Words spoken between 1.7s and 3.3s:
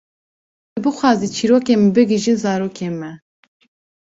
me bigihîjin zarokên me.